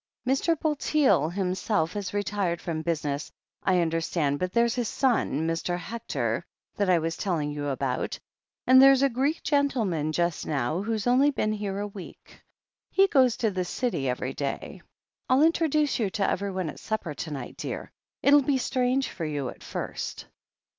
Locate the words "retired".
2.11-2.59